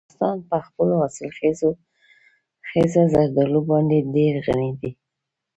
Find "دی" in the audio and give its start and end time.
4.79-4.91